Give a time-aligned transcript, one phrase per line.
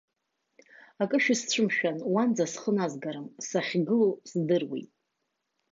[1.01, 4.91] Акы шәысцәымшәан, уанӡа схы назгарым, сахьгылоу здыруеит!